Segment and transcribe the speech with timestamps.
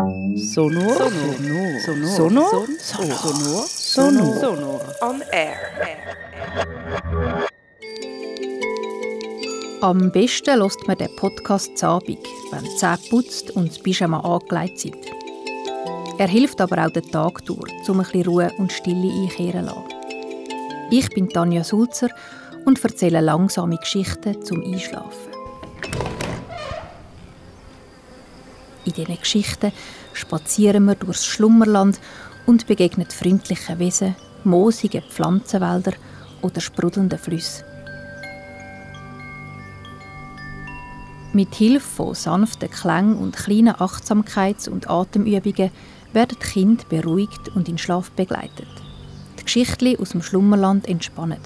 [0.00, 0.94] Sonor.
[0.94, 1.80] Sonor.
[1.80, 2.66] Sonor.
[2.78, 3.66] Sonor.
[3.68, 4.34] Sonor.
[4.40, 4.80] Sonor.
[5.02, 5.56] On air.
[9.82, 12.18] Am besten lässt man den Podcast zabig,
[12.50, 14.96] wenn die Zähne putzt und das Pyjama angelegt sind.
[16.18, 19.74] Er hilft aber auch den Tag durch, um ein bisschen Ruhe und Stille einkehren zu
[19.74, 19.84] lassen.
[20.90, 22.08] Ich bin Tanja Sulzer
[22.64, 25.29] und erzähle langsame Geschichten zum Einschlafen.
[28.90, 29.72] In diesen Geschichten
[30.14, 32.00] spazieren wir durchs Schlummerland
[32.46, 35.92] und begegnen freundlichen Wesen, moosigen Pflanzenwälder
[36.42, 37.64] oder sprudelnden Flüssen.
[41.32, 45.70] Mit Hilfe von sanften Klängen und kleinen Achtsamkeits- und Atemübungen
[46.12, 48.66] werden die Kinder beruhigt und in Schlaf begleitet.
[49.38, 51.38] Die Geschichten aus dem Schlummerland entspannen.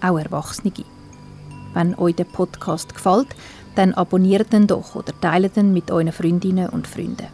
[0.00, 0.72] Auch Erwachsene.
[1.74, 3.34] Wenn euch der Podcast gefällt,
[3.76, 7.28] dann abonniert ihn doch oder teilt ihn mit euren Freundinnen und Freunden.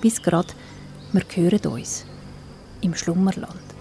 [0.00, 0.54] Bis grad,
[1.12, 2.06] wir hören uns
[2.80, 3.72] im Schlummerland.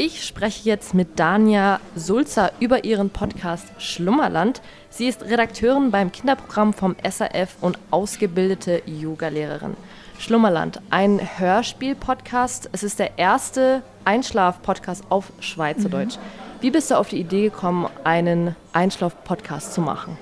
[0.00, 4.62] Ich spreche jetzt mit Dania Sulzer über ihren Podcast Schlummerland.
[4.90, 9.76] Sie ist Redakteurin beim Kinderprogramm vom SAF und ausgebildete Yogalehrerin.
[10.20, 12.70] Schlummerland, ein Hörspiel-Podcast.
[12.70, 16.16] Es ist der erste Einschlaf-Podcast auf Schweizerdeutsch.
[16.16, 16.62] Mhm.
[16.62, 20.16] Wie bist du auf die Idee gekommen, einen Einschlaf-Podcast zu machen?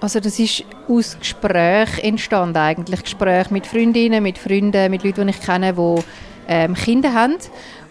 [0.00, 3.02] Also das ist aus Gespräch entstanden eigentlich.
[3.02, 6.02] Gespräch mit Freundinnen, mit Freunden, mit Leuten, die ich kenne, die
[6.48, 7.36] ähm, Kinder haben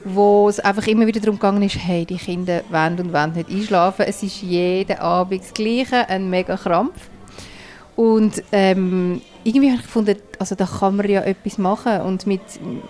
[0.06, 3.50] wo es einfach immer wieder darum gegangen ist, hey, die Kinder wollen und wollen nicht
[3.50, 4.06] einschlafen.
[4.06, 7.10] Es ist jeden Abend das Gleiche, ein mega Krampf.
[7.96, 12.02] Und ähm, irgendwie habe ich gefunden, also da kann man ja etwas machen.
[12.02, 12.42] Und mit,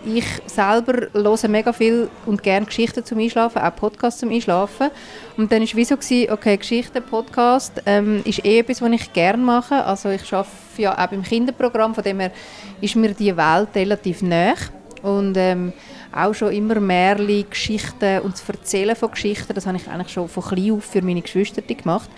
[0.06, 4.90] ich selber höre mega viel und gerne Geschichten zum Einschlafen, auch Podcasts zum Einschlafen.
[5.36, 9.12] Und dann war es so, gewesen, okay, Geschichten, Podcast ähm, ist eh etwas, was ich
[9.14, 9.84] gerne mache.
[9.84, 12.32] Also ich arbeite ja auch im Kinderprogramm, von dem her
[12.80, 14.54] ist mir die Welt relativ nah.
[15.02, 15.74] Und ähm,
[16.14, 20.30] auch schon immer mehr Geschichten und das Erzählen von Geschichten, das habe ich eigentlich schon
[20.30, 22.10] von klein auf für meine Geschwister gemacht.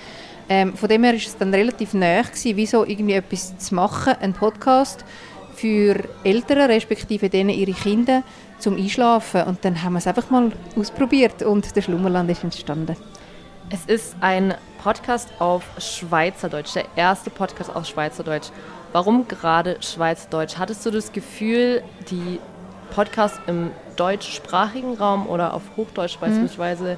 [0.48, 3.76] Ähm, von dem her war es dann relativ nahe gewesen, wie so irgendwie etwas zu
[3.76, 5.04] machen, einen Podcast
[5.56, 8.24] für Eltern, respektive denen ihre Kinder,
[8.60, 9.44] zum Einschlafen.
[9.44, 12.96] Und dann haben wir es einfach mal ausprobiert und der Schlummerland ist entstanden.
[13.70, 18.50] Es ist ein Podcast auf Schweizerdeutsch, der erste Podcast auf Schweizerdeutsch.
[18.92, 20.58] Warum gerade Schweizerdeutsch?
[20.58, 22.40] Hattest du das Gefühl, die
[22.94, 26.22] Podcasts im deutschsprachigen Raum oder auf Hochdeutsch mhm.
[26.22, 26.98] beispielsweise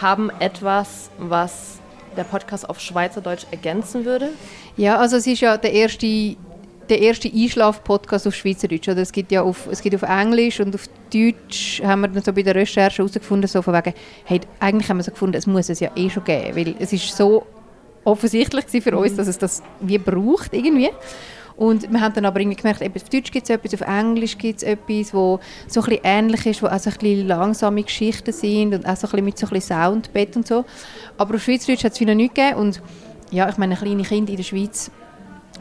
[0.00, 1.80] haben etwas, was
[2.16, 4.30] der Podcast auf Schweizerdeutsch ergänzen würde?
[4.76, 6.36] Ja, also es ist ja der erste
[6.88, 8.88] der erste Einschlaf-Podcast auf Schweizerdeutsch.
[8.88, 12.22] Oder es gibt ja auf, es gibt auf Englisch und auf Deutsch haben wir dann
[12.22, 13.94] so bei der Recherche herausgefunden, so von wegen,
[14.24, 16.92] hey, eigentlich haben wir so gefunden, es muss es ja eh schon geben, weil es
[16.92, 17.44] ist so
[18.04, 18.98] offensichtlich für mhm.
[18.98, 20.90] uns, dass es das wie braucht irgendwie.
[21.56, 24.36] Und wir haben dann aber irgendwie gemerkt, eben auf Deutsch gibt es etwas, auf Englisch
[24.36, 27.82] gibt es etwas, wo so ein bisschen ähnlich ist, wo auch so ein bisschen langsame
[27.82, 30.64] Geschichten sind und auch so ein bisschen mit so ein Soundbett und so.
[31.16, 32.82] Aber auf Schweizerdeutsch hat es wieder nichts gegeben und
[33.30, 34.90] ja, ich meine, kleine Kinder in der Schweiz,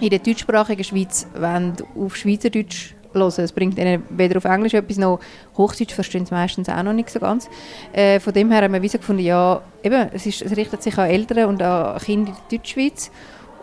[0.01, 3.43] in der deutschsprachigen Schweiz, wollen auf Schweizerdeutsch hören.
[3.43, 5.19] Es bringt ihnen weder auf Englisch etwas, noch
[5.57, 7.49] Hochdeutsch verstehen sie meistens auch noch nicht so ganz.
[7.93, 10.97] Äh, von dem her haben wir wie gefunden, ja, eben, es, ist, es richtet sich
[10.97, 13.11] an Eltern und an Kinder in der Deutschschweiz.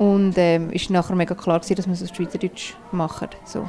[0.02, 3.28] Und ähm, ist nachher mega klar gewesen, dass wir es auf Schweizerdeutsch machen.
[3.44, 3.68] So.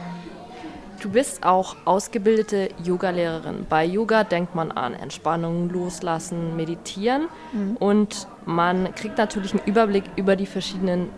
[1.00, 3.68] Du bist auch ausgebildete Yogalehrerin.
[3.70, 7.78] Bei Yoga denkt man an Entspannung, Loslassen, Meditieren mhm.
[7.78, 11.10] und man kriegt natürlich einen Überblick über die verschiedenen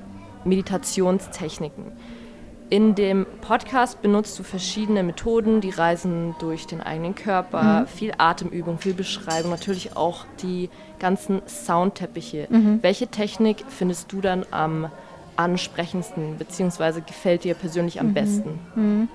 [0.44, 1.94] Meditationstechniken.
[2.70, 7.88] In dem Podcast benutzt du verschiedene Methoden, die reisen durch den eigenen Körper, mhm.
[7.88, 12.48] viel Atemübung, viel Beschreibung, natürlich auch die ganzen Soundteppiche.
[12.50, 12.80] Mhm.
[12.82, 14.90] Welche Technik findest du dann am
[15.36, 18.14] ansprechendsten, beziehungsweise gefällt dir persönlich am mhm.
[18.14, 18.60] besten?
[18.76, 19.10] Mhm.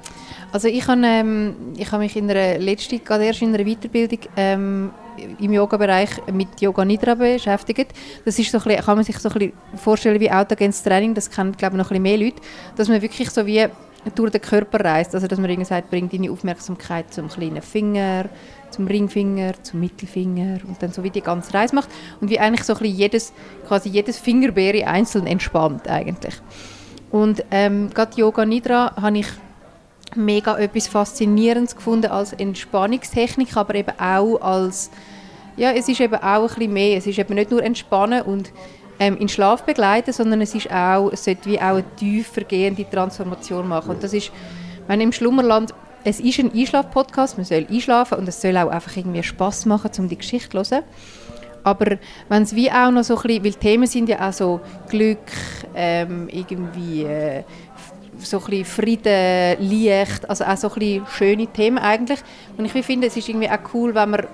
[0.52, 4.90] Also ich habe ähm, hab mich in einer letzten, gerade erst in einer Weiterbildung ähm,
[5.38, 7.92] im Yoga-Bereich mit Yoga Nidra beschäftigt.
[8.24, 11.14] Das ist so ein bisschen, kann man sich so ein bisschen vorstellen wie autogenes Training,
[11.14, 12.40] das kennen glaube ich noch ein bisschen mehr Leute,
[12.76, 13.66] dass man wirklich so wie
[14.14, 18.26] durch den Körper reist, also dass man irgendwie sagt, bring deine Aufmerksamkeit zum kleinen Finger,
[18.70, 21.88] zum Ringfinger, zum Mittelfinger und dann so wie die ganze Reise macht.
[22.20, 23.32] Und wie eigentlich so ein bisschen jedes,
[23.66, 26.34] quasi jedes Fingerbeere einzeln entspannt eigentlich.
[27.10, 29.26] Und ähm, gerade Yoga Nidra habe ich
[30.14, 34.90] mega etwas Faszinierendes gefunden als Entspannungstechnik, aber eben auch als,
[35.56, 38.52] ja, es ist eben auch ein bisschen mehr, es ist eben nicht nur entspannen und
[39.00, 42.88] ähm, in Schlaf begleiten, sondern es ist auch, es sollte wie auch eine tiefer gehende
[42.88, 44.30] Transformation machen und das ist,
[44.86, 45.74] wenn im Schlummerland
[46.04, 49.90] es ist ein Einschlaf-Podcast, man soll einschlafen und es soll auch einfach irgendwie Spaß machen,
[49.98, 50.84] um die Geschichte zu hören.
[51.62, 51.98] Aber
[52.28, 55.18] wenn es wie auch noch so ein bisschen, weil Themen sind ja auch so Glück,
[55.74, 57.42] ähm, irgendwie äh,
[58.18, 62.20] so ein bisschen Frieden, Licht, also auch so ein bisschen schöne Themen eigentlich.
[62.56, 64.26] Und ich finde, es ist irgendwie auch cool, wenn man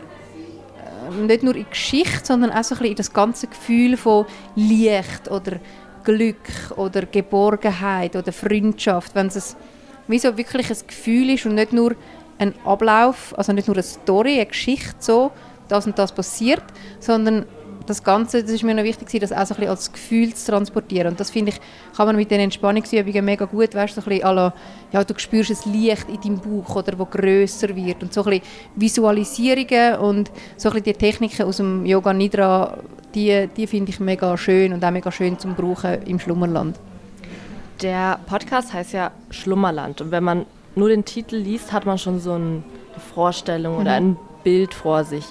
[1.25, 5.31] nicht nur in Geschichte, sondern auch so ein bisschen in das ganze Gefühl von Licht
[5.31, 5.59] oder
[6.05, 6.37] Glück
[6.77, 9.57] oder Geborgenheit oder Freundschaft, wenn es
[10.09, 11.97] wie so wirklich ein Gefühl ist und nicht nur
[12.39, 15.33] ein Ablauf, also nicht nur eine Story, eine Geschichte so,
[15.69, 16.63] das und das passiert,
[17.01, 17.47] sondern
[17.87, 20.51] das Ganze, das ist mir noch wichtig, das auch so ein bisschen als Gefühl zu
[20.51, 21.09] transportieren.
[21.09, 21.61] Und das finde ich,
[21.97, 24.53] kann man mit den Entspannungsübungen mega gut, weißt du, so ein bisschen la,
[24.93, 28.31] ja, du spürst ein Licht in deinem Bauch oder wo größer wird und so ein
[28.31, 32.79] bisschen Visualisierungen und so ein bisschen die Techniken aus dem Yoga Nidra,
[33.15, 36.79] die, die finde ich mega schön und auch mega schön zum Brauchen im Schlummerland.
[37.83, 42.21] Der Podcast heißt ja Schlummerland und wenn man nur den Titel liest, hat man schon
[42.21, 42.63] so eine
[43.15, 43.81] Vorstellung mhm.
[43.81, 45.25] oder ein Bild vor sich.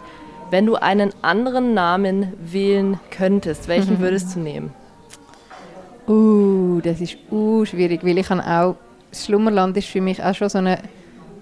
[0.50, 4.00] Wenn du einen anderen Namen wählen könntest, welchen mhm.
[4.00, 4.74] würdest du nehmen?
[6.08, 8.76] Uh, das ist uh, schwierig, weil ich auch
[9.10, 10.78] das Schlummerland ist für mich auch schon so eine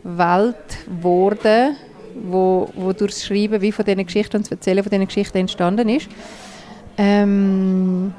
[0.04, 0.56] Welt
[0.86, 1.76] geworden,
[2.24, 5.38] wo, wo durch das Schreiben wie von diesen Geschichten und das Erzählen von diesen Geschichten
[5.38, 6.08] entstanden ist.
[6.98, 8.14] Ähm,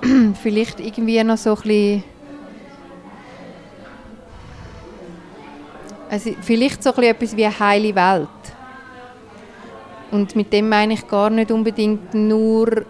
[0.42, 2.04] vielleicht irgendwie noch so ein bisschen
[6.10, 8.28] also vielleicht so ein bisschen etwas wie eine heile Welt.
[10.10, 12.84] Und mit dem meine ich gar nicht unbedingt nur,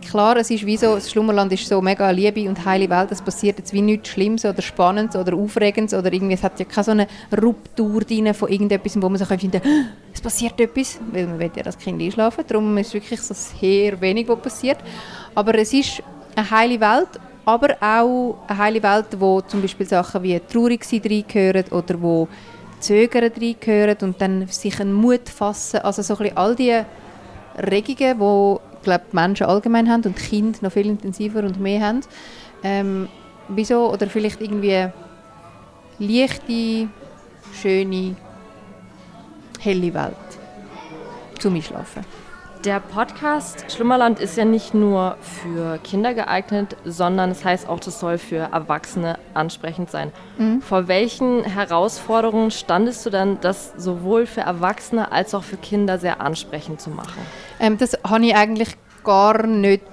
[0.00, 3.22] klar, es ist wie so, das Schlummerland ist so mega Liebe und heile Welt, es
[3.22, 6.84] passiert jetzt wie nichts Schlimmes oder Spannendes oder Aufregendes oder irgendwie, es hat ja keine
[6.84, 7.06] so eine
[7.40, 11.50] Ruptur drin von irgendetwas, wo man sich finden kann, es passiert etwas, weil man will
[11.54, 14.78] ja das Kind einschlafen, darum ist wirklich so sehr wenig, was passiert.
[15.34, 16.02] Aber es ist
[16.34, 17.08] eine heile Welt,
[17.44, 22.28] aber auch eine heile Welt, wo zum Beispiel Sachen wie traurig sein reingehören oder wo
[22.86, 25.80] Zögern reingehören und dann sich einen Mut fassen.
[25.80, 26.82] Also so ein all die
[27.58, 32.00] Regungen, die glaube, die Menschen allgemein haben und Kinder noch viel intensiver und mehr haben.
[32.62, 33.08] Ähm,
[33.48, 33.92] wieso?
[33.92, 34.88] Oder vielleicht irgendwie
[35.98, 36.88] leichte,
[37.60, 38.14] schöne,
[39.60, 40.14] helle Welt
[41.40, 42.04] zum Einschlafen.
[42.66, 48.00] Der Podcast Schlummerland ist ja nicht nur für Kinder geeignet, sondern es heißt auch, das
[48.00, 50.10] soll für Erwachsene ansprechend sein.
[50.36, 50.62] Mhm.
[50.62, 56.20] Vor welchen Herausforderungen standest du dann, das sowohl für Erwachsene als auch für Kinder sehr
[56.20, 57.20] ansprechend zu machen?
[57.60, 59.84] Ähm, das habe ich eigentlich gar nicht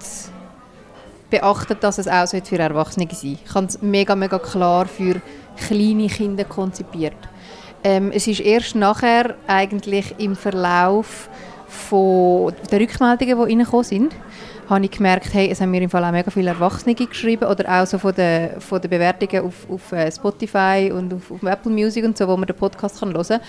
[1.30, 5.22] beachtet, dass es auch für Erwachsene sein Ich habe es mega, mega klar für
[5.58, 7.14] kleine Kinder konzipiert.
[7.84, 11.30] Ähm, es ist erst nachher eigentlich im Verlauf
[11.74, 14.14] von den Rückmeldungen, die reingekommen sind,
[14.70, 17.70] habe ich gemerkt, hey, es haben mir im Fall auch mega viele Erwachsene geschrieben oder
[17.70, 21.72] auch so von den, von den Bewertungen auf, auf äh, Spotify und auf, auf, Apple
[21.72, 23.42] Music und so, wo man den Podcast kann hören kann,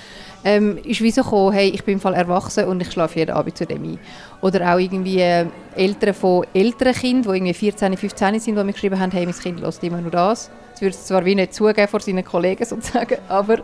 [0.44, 3.34] ähm, ist wie so gekommen, hey, ich bin im Fall erwachsen und ich schlafe jeden
[3.34, 3.98] Abend zu dem ein.
[4.40, 5.46] Oder auch irgendwie äh,
[5.76, 9.34] Eltern von älteren Kindern, die irgendwie 14, 15 sind, die mir geschrieben haben, hey, mein
[9.34, 10.50] Kind hört immer nur das.
[10.72, 13.58] Das würde es zwar wie nicht zugeben vor seinen Kollegen sozusagen, aber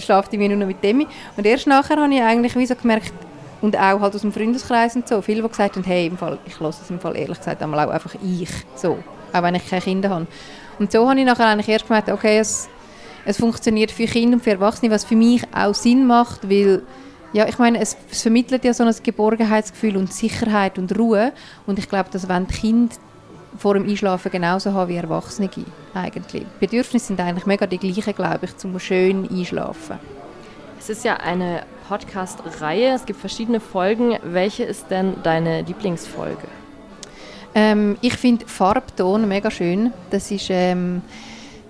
[0.00, 1.06] schlaft immer nur noch mit dem.
[1.36, 3.12] Und erst nachher habe ich eigentlich wie so gemerkt,
[3.64, 6.38] und auch halt aus dem Freundeskreis und so, viele, die gesagt haben, hey, im Fall,
[6.44, 8.98] ich lasse es im Fall ehrlich gesagt einmal auch einfach ich, so,
[9.32, 10.26] auch wenn ich keine Kinder habe.
[10.78, 12.68] Und so habe ich nachher eigentlich erst gemerkt, okay, es,
[13.24, 16.82] es funktioniert für Kinder und für Erwachsene, was für mich auch Sinn macht, weil
[17.32, 21.32] ja, ich meine, es, vermittelt ja so ein Geborgenheitsgefühl und Sicherheit und Ruhe
[21.66, 22.94] und ich glaube, dass wenn die Kinder
[23.56, 25.48] vor dem Einschlafen genauso haben wie Erwachsene
[25.94, 26.42] eigentlich.
[26.42, 29.98] Die Bedürfnisse sind eigentlich mega die gleichen, glaube ich, zum schön Einschlafen.
[30.84, 32.92] Es ist ja eine Podcast-Reihe.
[32.92, 34.18] Es gibt verschiedene Folgen.
[34.22, 36.46] Welche ist denn deine Lieblingsfolge?
[37.54, 39.94] Ähm, ich finde Farbton mega schön.
[40.10, 41.00] Das ist, ähm,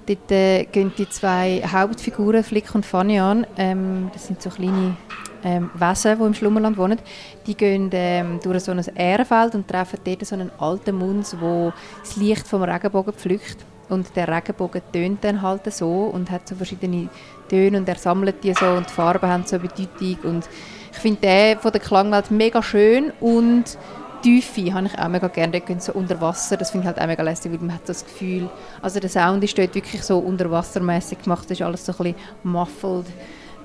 [0.06, 3.46] dort äh, gehen die zwei Hauptfiguren, Flick und Fanny, an.
[3.56, 4.96] Ähm, das sind so kleine
[5.44, 6.98] ähm, Wesen, die im Schlummerland wohnen.
[7.46, 11.72] Die gehen ähm, durch so ein Ährfeld und treffen dort so einen alten Munz, der
[12.00, 13.58] das Licht vom Regenbogen pflückt.
[13.88, 17.08] Und der Regenbogen tönt dann halt so und hat so verschiedene
[17.54, 20.30] Töne und er sammelt die so und die Farben haben so eine Bedeutung.
[20.30, 20.48] Und
[20.92, 23.78] ich finde den von der Klangwelt mega schön und
[24.22, 25.60] Tiefe habe ich auch mega gerne.
[25.60, 28.04] Dort so unter Wasser, das finde ich halt auch mega lässig, weil man hat das
[28.04, 28.48] Gefühl,
[28.82, 32.16] also der Sound ist dort wirklich so unterwassermäßig gemacht, das ist alles so ein bisschen
[32.42, 33.06] muffled,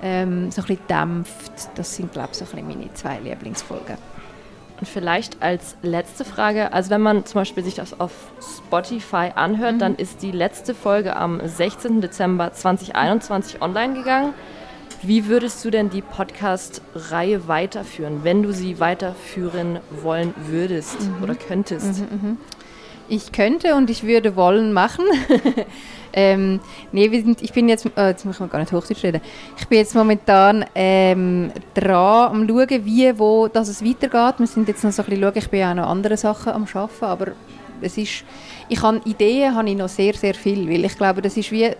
[0.02, 1.70] ähm, so ein bisschen dämpft.
[1.74, 4.19] Das sind, glaube ich, so ein bisschen meine zwei Lieblingsfolgen.
[4.80, 9.74] Und vielleicht als letzte Frage, also wenn man zum Beispiel sich das auf Spotify anhört,
[9.74, 9.78] mhm.
[9.78, 12.00] dann ist die letzte Folge am 16.
[12.00, 14.32] Dezember 2021 online gegangen.
[15.02, 21.22] Wie würdest du denn die Podcast-Reihe weiterführen, wenn du sie weiterführen wollen würdest mhm.
[21.22, 22.00] oder könntest?
[22.00, 22.38] Mhm, mhm.
[23.10, 25.04] Ich könnte und ich würde wollen machen.
[26.12, 26.60] ähm,
[26.92, 29.20] nee, wir sind, ich bin jetzt, oh, jetzt muss man gar nicht Hochdeutsch reden.
[29.58, 34.38] Ich bin jetzt momentan ähm, dran am schauen, wie, wo dass es weitergeht.
[34.38, 36.52] Wir sind jetzt noch so ein bisschen schauen, ich bin ja auch noch andere Sachen
[36.52, 37.26] am arbeiten, aber
[37.82, 38.24] es ist,
[38.68, 41.70] ich habe Ideen, habe ich noch sehr, sehr viel, weil ich glaube, das ist wie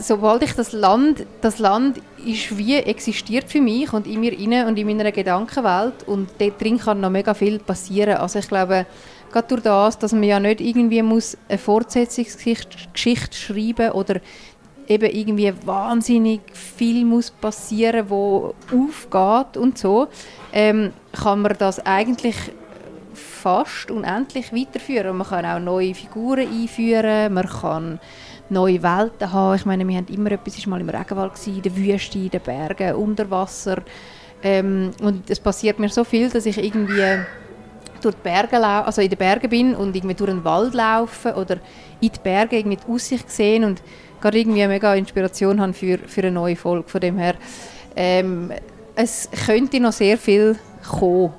[0.00, 4.66] sobald ich das Land, das Land ist wie existiert für mich und in mir inne
[4.66, 8.16] und in meiner Gedankenwelt und dort drin kann noch mega viel passieren.
[8.16, 8.86] Also ich glaube,
[9.30, 14.20] gerade durch das, dass man ja nicht irgendwie muss eine Fortsetzungsgeschichte schreiben oder
[14.88, 20.08] eben irgendwie wahnsinnig viel muss passieren, wo aufgeht und so,
[20.52, 22.36] ähm, kann man das eigentlich
[23.12, 25.16] fast unendlich weiterführen.
[25.16, 28.00] Man kann auch neue Figuren einführen, man kann
[28.50, 29.56] neue Welten haben.
[29.56, 32.30] Ich meine, wir haben immer etwas, ist mal im Regenwald gewesen, in der Wüste, in
[32.30, 33.82] den Bergen, unter Wasser.
[34.42, 37.02] Ähm, und es passiert mir so viel, dass ich irgendwie
[38.00, 41.56] durch die Berge also in den Bergen bin und irgendwie durch den Wald laufe oder
[42.00, 43.82] in die Berge irgendwie die Aussicht sehen und
[44.20, 46.88] gerade irgendwie eine mega Inspiration haben für, für eine neue Folge.
[46.88, 47.34] Von dem her,
[47.96, 48.52] ähm,
[48.94, 50.56] es könnte noch sehr viel
[50.88, 51.32] kommen.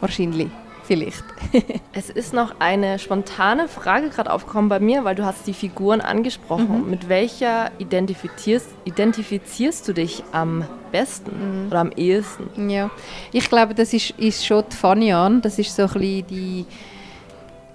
[0.00, 0.48] Wahrscheinlich
[0.84, 1.24] vielleicht.
[1.92, 6.00] es ist noch eine spontane Frage gerade aufgekommen bei mir, weil du hast die Figuren
[6.00, 6.84] angesprochen.
[6.84, 6.90] Mhm.
[6.90, 11.66] Mit welcher identifizierst, identifizierst du dich am besten mhm.
[11.68, 12.70] oder am ehesten?
[12.70, 12.90] Ja,
[13.32, 15.40] ich glaube, das ist, ist schon die Fanian.
[15.42, 16.66] Das ist so ein bisschen die, die,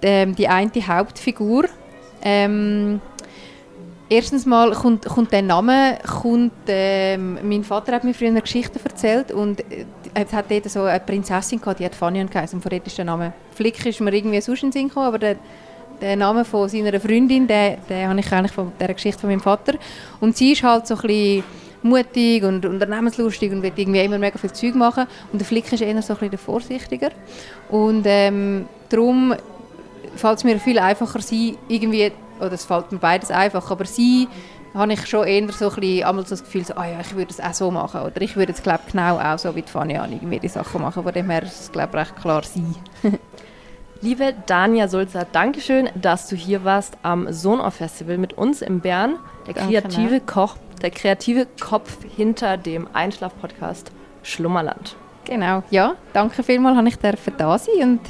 [0.02, 1.64] ähm, die eine Hauptfigur.
[2.22, 3.00] Ähm,
[4.12, 8.80] Erstens mal kommt, kommt der Name, kommt, ähm, mein Vater hat mir früher eine Geschichte
[8.82, 12.70] erzählt und äh, es hat dort so eine Prinzessin gehabt, die hat Fanian geheißen von
[12.70, 13.32] dort ist der Name.
[13.52, 15.36] Flick ist mir irgendwie sonst in den Sinn gekommen, aber der,
[16.00, 19.40] der Name von seiner Freundin, den, den habe ich eigentlich von der Geschichte von meinem
[19.40, 19.74] Vater.
[20.20, 21.44] Und sie ist halt so ein bisschen
[21.82, 25.06] mutig und unternehmenslustig und will irgendwie immer mega viel Zeug machen.
[25.32, 27.10] Und der Flick ist eher so ein bisschen vorsichtiger.
[27.70, 29.34] Und ähm, darum
[30.16, 34.26] fällt es mir viel einfacher sein, irgendwie oder es fällt mir beides einfach, aber sie
[34.74, 37.14] habe ich schon eher so ein bisschen, einmal so das Gefühl, so, ah ja, ich
[37.14, 39.70] würde es auch so machen oder ich würde es glaube genau auch so wie die
[39.70, 42.74] Fanny irgendwie die Sachen machen, von dem her ist es glaube recht klar sein.
[44.02, 48.80] Liebe Dania Sulzer, danke schön, dass du hier warst am Sonoff Festival mit uns in
[48.80, 53.90] Bern, der kreative Koch, der kreative Kopf hinter dem Einschlaf-Podcast
[54.22, 54.96] Schlummerland.
[55.24, 58.00] Genau, ja, danke vielmals, dass ich da sein und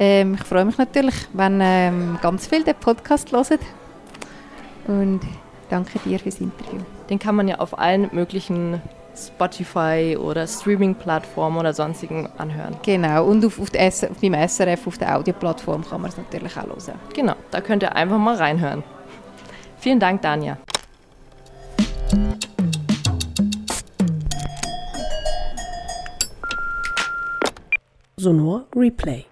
[0.00, 3.58] ähm, ich freue mich natürlich, wenn ähm, ganz viele den Podcast hören.
[4.86, 5.20] Und
[5.70, 6.80] danke dir fürs Interview.
[7.10, 8.80] Den kann man ja auf allen möglichen
[9.16, 12.76] Spotify oder Streaming-Plattformen oder sonstigen anhören.
[12.82, 16.56] Genau, und auf, auf, S, auf beim SRF, auf der Audioplattform kann man es natürlich
[16.56, 17.00] auch hören.
[17.14, 18.84] Genau, da könnt ihr einfach mal reinhören.
[19.78, 20.58] Vielen Dank, Danja.
[28.16, 29.27] Sonor Replay